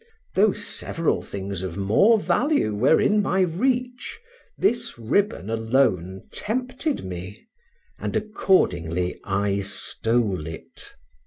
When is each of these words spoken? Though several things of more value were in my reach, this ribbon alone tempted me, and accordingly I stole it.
Though 0.33 0.51
several 0.51 1.21
things 1.21 1.61
of 1.61 1.77
more 1.77 2.17
value 2.19 2.73
were 2.73 2.99
in 2.99 3.21
my 3.21 3.41
reach, 3.41 4.19
this 4.57 4.97
ribbon 4.97 5.47
alone 5.47 6.27
tempted 6.33 7.03
me, 7.03 7.45
and 7.99 8.15
accordingly 8.15 9.19
I 9.23 9.59
stole 9.59 10.47
it. 10.47 10.95